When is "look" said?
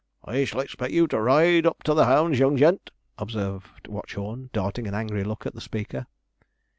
5.23-5.45